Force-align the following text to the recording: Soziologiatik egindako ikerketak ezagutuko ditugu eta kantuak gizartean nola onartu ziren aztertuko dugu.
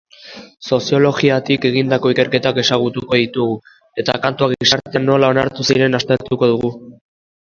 Soziologiatik 0.75 1.65
egindako 1.69 2.11
ikerketak 2.13 2.57
ezagutuko 2.61 3.19
ditugu 3.21 3.53
eta 4.03 4.17
kantuak 4.23 4.55
gizartean 4.65 5.05
nola 5.11 5.29
onartu 5.35 5.67
ziren 5.73 5.99
aztertuko 6.01 6.49
dugu. 6.55 6.73